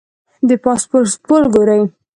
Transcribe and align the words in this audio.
د 0.47 0.49
باسفورس 0.63 1.13
پل 1.27 1.43
ګورې. 1.53 1.81